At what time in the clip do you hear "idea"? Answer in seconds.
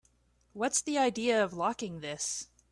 0.97-1.43